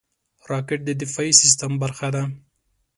[0.51, 2.23] راکټ د دفاعي سیستم برخه ده